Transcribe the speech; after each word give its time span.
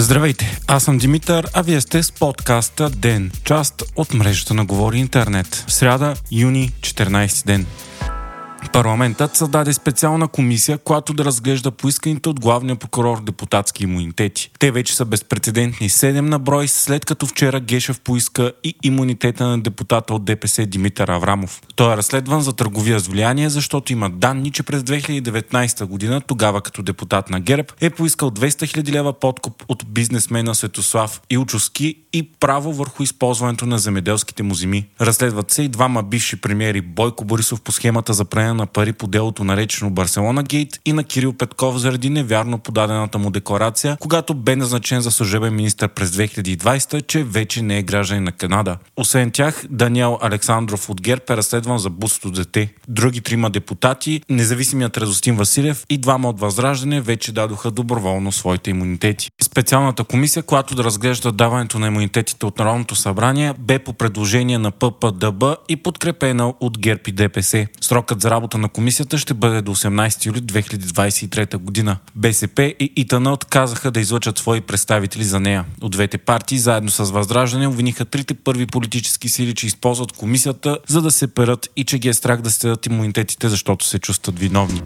Здравейте, 0.00 0.60
аз 0.66 0.82
съм 0.82 0.98
Димитър, 0.98 1.48
а 1.54 1.62
вие 1.62 1.80
сте 1.80 2.02
с 2.02 2.12
подкаста 2.12 2.90
ДЕН, 2.90 3.30
част 3.44 3.82
от 3.96 4.14
мрежата 4.14 4.54
на 4.54 4.64
Говори 4.64 4.98
Интернет. 4.98 5.64
Сряда, 5.68 6.14
юни, 6.32 6.72
14 6.80 7.46
ден. 7.46 7.66
Парламентът 8.72 9.36
създаде 9.36 9.72
специална 9.72 10.28
комисия, 10.28 10.78
която 10.78 11.14
да 11.14 11.24
разглежда 11.24 11.70
поисканите 11.70 12.28
от 12.28 12.40
главния 12.40 12.76
прокурор 12.76 13.22
депутатски 13.22 13.84
имунитети. 13.84 14.50
Те 14.58 14.70
вече 14.70 14.96
са 14.96 15.04
безпредседентни 15.04 15.90
7 15.90 16.20
на 16.20 16.38
брой, 16.38 16.68
след 16.68 17.04
като 17.04 17.26
вчера 17.26 17.60
Гешев 17.60 18.00
поиска 18.00 18.52
и 18.64 18.74
имунитета 18.82 19.46
на 19.46 19.60
депутата 19.60 20.14
от 20.14 20.24
ДПС 20.24 20.66
Димитър 20.66 21.08
Аврамов. 21.08 21.62
Той 21.76 21.92
е 21.92 21.96
разследван 21.96 22.42
за 22.42 22.52
търговия 22.52 23.00
с 23.00 23.08
влияние, 23.08 23.50
защото 23.50 23.92
има 23.92 24.10
данни, 24.10 24.50
че 24.50 24.62
през 24.62 24.82
2019 24.82 25.84
година, 25.84 26.20
тогава 26.20 26.60
като 26.60 26.82
депутат 26.82 27.30
на 27.30 27.40
ГЕРБ, 27.40 27.68
е 27.80 27.90
поискал 27.90 28.30
200 28.30 28.48
000 28.48 28.92
лева 28.92 29.12
подкуп 29.12 29.64
от 29.68 29.84
бизнесмена 29.88 30.54
Светослав 30.54 31.20
Илчовски 31.30 31.94
и 32.12 32.22
право 32.40 32.72
върху 32.72 33.02
използването 33.02 33.66
на 33.66 33.78
земеделските 33.78 34.42
му 34.42 34.54
земи. 34.54 34.86
Разследват 35.00 35.50
се 35.50 35.62
и 35.62 35.68
двама 35.68 36.02
бивши 36.02 36.40
премиери 36.40 36.80
Бойко 36.80 37.24
Борисов 37.24 37.60
по 37.60 37.72
схемата 37.72 38.12
за 38.12 38.24
пране 38.24 38.57
на 38.58 38.66
пари 38.66 38.92
по 38.92 39.06
делото 39.06 39.44
наречено 39.44 39.90
Барселона 39.90 40.42
Гейт 40.42 40.80
и 40.84 40.92
на 40.92 41.04
Кирил 41.04 41.32
Петков 41.32 41.78
заради 41.78 42.10
невярно 42.10 42.58
подадената 42.58 43.18
му 43.18 43.30
декларация, 43.30 43.96
когато 44.00 44.34
бе 44.34 44.56
назначен 44.56 45.00
за 45.00 45.10
служебен 45.10 45.54
министр 45.54 45.88
през 45.88 46.10
2020, 46.10 47.06
че 47.06 47.24
вече 47.24 47.62
не 47.62 47.78
е 47.78 47.82
гражданин 47.82 48.24
на 48.24 48.32
Канада. 48.32 48.78
Освен 48.96 49.30
тях, 49.30 49.64
Даниел 49.70 50.18
Александров 50.22 50.90
от 50.90 51.00
ГЕРБ 51.00 51.22
е 51.30 51.36
разследван 51.36 51.78
за 51.78 51.90
бусто 51.90 52.30
дете. 52.30 52.72
Други 52.88 53.20
трима 53.20 53.50
депутати, 53.50 54.22
независимият 54.28 54.96
Радостин 54.96 55.36
Василев 55.36 55.84
и 55.90 55.98
двама 55.98 56.28
от 56.28 56.40
Възраждане 56.40 57.00
вече 57.00 57.32
дадоха 57.32 57.70
доброволно 57.70 58.32
своите 58.32 58.70
имунитети. 58.70 59.30
Специалната 59.42 60.04
комисия, 60.04 60.42
която 60.42 60.74
да 60.74 60.84
разглежда 60.84 61.32
даването 61.32 61.78
на 61.78 61.86
имунитетите 61.86 62.46
от 62.46 62.58
Народното 62.58 62.96
събрание, 62.96 63.54
бе 63.58 63.78
по 63.78 63.92
предложение 63.92 64.58
на 64.58 64.70
ППДБ 64.70 65.44
и 65.68 65.76
подкрепена 65.76 66.54
от 66.60 66.78
ГЕРБ 66.78 67.00
и 67.06 67.12
ДПС. 67.12 67.66
Срокът 67.80 68.20
за 68.20 68.30
работа 68.30 68.47
на 68.54 68.68
комисията 68.68 69.18
ще 69.18 69.34
бъде 69.34 69.62
до 69.62 69.74
18 69.74 70.26
юли 70.26 70.40
2023 70.40 71.56
година. 71.56 71.96
БСП 72.14 72.74
и 72.80 72.92
ИТН 72.96 73.26
отказаха 73.26 73.90
да 73.90 74.00
излъчат 74.00 74.38
свои 74.38 74.60
представители 74.60 75.24
за 75.24 75.40
нея. 75.40 75.64
От 75.80 75.92
двете 75.92 76.18
партии, 76.18 76.58
заедно 76.58 76.90
с 76.90 77.10
Възраждане, 77.10 77.66
обвиниха 77.66 78.04
трите 78.04 78.34
първи 78.34 78.66
политически 78.66 79.28
сили, 79.28 79.54
че 79.54 79.66
използват 79.66 80.12
комисията, 80.12 80.78
за 80.86 81.02
да 81.02 81.10
се 81.10 81.26
перат 81.26 81.68
и 81.76 81.84
че 81.84 81.98
ги 81.98 82.08
е 82.08 82.14
страх 82.14 82.40
да 82.40 82.50
стедат 82.50 82.86
имунитетите, 82.86 83.48
защото 83.48 83.86
се 83.86 83.98
чувстват 83.98 84.38
виновни. 84.38 84.82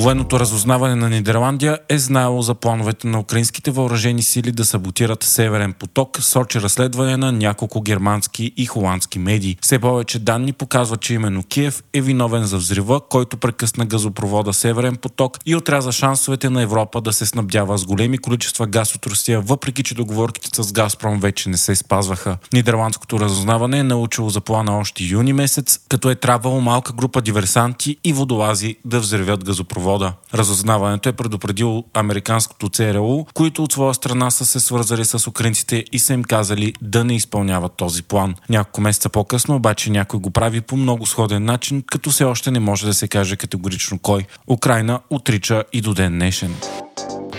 Военното 0.00 0.40
разузнаване 0.40 0.94
на 0.94 1.10
Нидерландия 1.10 1.78
е 1.88 1.98
знаело 1.98 2.42
за 2.42 2.54
плановете 2.54 3.06
на 3.06 3.20
украинските 3.20 3.70
въоръжени 3.70 4.22
сили 4.22 4.52
да 4.52 4.64
саботират 4.64 5.22
Северен 5.22 5.72
поток, 5.72 6.18
сочи 6.20 6.60
разследване 6.60 7.16
на 7.16 7.32
няколко 7.32 7.80
германски 7.80 8.52
и 8.56 8.66
холандски 8.66 9.18
медии. 9.18 9.56
Все 9.60 9.78
повече 9.78 10.18
данни 10.18 10.52
показват, 10.52 11.00
че 11.00 11.14
именно 11.14 11.42
Киев 11.42 11.82
е 11.92 12.00
виновен 12.00 12.44
за 12.44 12.56
взрива, 12.56 13.00
който 13.08 13.36
прекъсна 13.36 13.86
газопровода 13.86 14.52
Северен 14.52 14.96
поток 14.96 15.38
и 15.46 15.56
отряза 15.56 15.92
шансовете 15.92 16.50
на 16.50 16.62
Европа 16.62 17.00
да 17.00 17.12
се 17.12 17.26
снабдява 17.26 17.78
с 17.78 17.84
големи 17.84 18.18
количества 18.18 18.66
газ 18.66 18.94
от 18.94 19.06
Русия, 19.06 19.40
въпреки 19.40 19.82
че 19.82 19.94
договорките 19.94 20.62
с 20.62 20.72
Газпром 20.72 21.20
вече 21.20 21.48
не 21.48 21.56
се 21.56 21.76
спазваха. 21.76 22.38
Нидерландското 22.52 23.20
разузнаване 23.20 23.78
е 23.78 23.82
научило 23.82 24.30
за 24.30 24.40
плана 24.40 24.78
още 24.78 25.04
юни 25.04 25.32
месец, 25.32 25.80
като 25.88 26.10
е 26.10 26.14
трябвало 26.14 26.60
малка 26.60 26.92
група 26.92 27.20
диверсанти 27.20 27.96
и 28.04 28.12
водолази 28.12 28.76
да 28.84 29.00
взривят 29.00 29.44
газопровода 29.44 29.87
вода. 29.88 30.12
Разузнаването 30.34 31.08
е 31.08 31.12
предупредило 31.12 31.84
американското 31.94 32.68
ЦРУ, 32.68 33.24
които 33.34 33.64
от 33.64 33.72
своя 33.72 33.94
страна 33.94 34.30
са 34.30 34.46
се 34.46 34.60
свързали 34.60 35.04
с 35.04 35.26
украинците 35.26 35.84
и 35.92 35.98
са 35.98 36.12
им 36.12 36.24
казали 36.24 36.74
да 36.82 37.04
не 37.04 37.16
изпълняват 37.16 37.72
този 37.76 38.02
план. 38.02 38.34
Няколко 38.48 38.80
месеца 38.80 39.08
по-късно 39.08 39.56
обаче 39.56 39.90
някой 39.90 40.20
го 40.20 40.30
прави 40.30 40.60
по 40.60 40.76
много 40.76 41.06
сходен 41.06 41.44
начин, 41.44 41.82
като 41.86 42.10
все 42.10 42.24
още 42.24 42.50
не 42.50 42.60
може 42.60 42.86
да 42.86 42.94
се 42.94 43.08
каже 43.08 43.36
категорично 43.36 43.98
кой. 43.98 44.26
Украина 44.46 45.00
отрича 45.10 45.64
и 45.72 45.80
до 45.80 45.94
ден 45.94 46.12
днешен. 46.12 46.54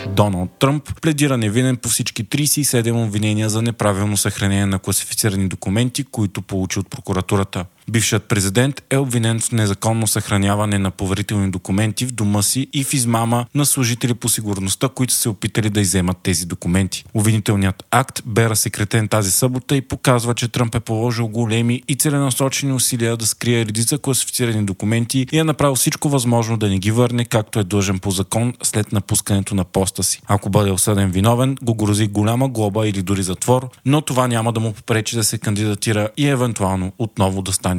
Доналд 0.07 0.49
Тръмп 0.59 1.01
пледира 1.01 1.37
невинен 1.37 1.77
по 1.77 1.89
всички 1.89 2.25
37 2.25 3.05
обвинения 3.05 3.49
за 3.49 3.61
неправилно 3.61 4.17
съхранение 4.17 4.65
на 4.65 4.79
класифицирани 4.79 5.47
документи, 5.47 6.03
които 6.03 6.41
получи 6.41 6.79
от 6.79 6.89
прокуратурата. 6.89 7.65
Бившият 7.89 8.23
президент 8.23 8.81
е 8.89 8.97
обвинен 8.97 9.39
в 9.39 9.51
незаконно 9.51 10.07
съхраняване 10.07 10.79
на 10.79 10.91
поверителни 10.91 11.51
документи 11.51 12.05
в 12.05 12.11
дома 12.11 12.41
си 12.41 12.67
и 12.73 12.83
в 12.83 12.93
измама 12.93 13.45
на 13.55 13.65
служители 13.65 14.13
по 14.13 14.29
сигурността, 14.29 14.89
които 14.89 15.13
се 15.13 15.29
опитали 15.29 15.69
да 15.69 15.81
иземат 15.81 16.17
тези 16.23 16.45
документи. 16.45 17.05
Обвинителният 17.13 17.83
акт 17.91 18.21
бе 18.25 18.49
разсекретен 18.49 19.07
тази 19.07 19.31
събота 19.31 19.75
и 19.75 19.81
показва, 19.81 20.33
че 20.33 20.47
Тръмп 20.47 20.75
е 20.75 20.79
положил 20.79 21.27
големи 21.27 21.81
и 21.87 21.95
целенасочени 21.95 22.73
усилия 22.73 23.17
да 23.17 23.25
скрие 23.25 23.65
редица 23.65 23.97
класифицирани 23.97 24.65
документи 24.65 25.27
и 25.31 25.39
е 25.39 25.43
направил 25.43 25.75
всичко 25.75 26.09
възможно 26.09 26.57
да 26.57 26.69
не 26.69 26.79
ги 26.79 26.91
върне, 26.91 27.25
както 27.25 27.59
е 27.59 27.63
дължен 27.63 27.99
по 27.99 28.11
закон 28.11 28.53
след 28.63 28.91
напускането 28.91 29.55
на 29.55 29.63
поста 29.63 30.03
си. 30.03 30.21
Ако 30.27 30.49
бъде 30.49 30.71
осъден 30.71 31.11
виновен, 31.11 31.57
го 31.61 31.75
грози 31.75 32.07
голяма 32.07 32.49
глоба 32.49 32.87
или 32.87 33.01
дори 33.01 33.23
затвор, 33.23 33.69
но 33.85 34.01
това 34.01 34.27
няма 34.27 34.53
да 34.53 34.59
му 34.59 34.73
попречи 34.73 35.15
да 35.15 35.23
се 35.23 35.37
кандидатира 35.37 36.09
и 36.17 36.27
евентуално 36.27 36.91
отново 36.97 37.41
да 37.41 37.53
стане 37.53 37.78